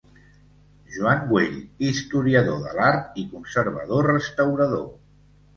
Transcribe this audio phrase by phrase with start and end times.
[0.93, 4.91] Joan Güell, historiador de l'Art i conservador-restaurador.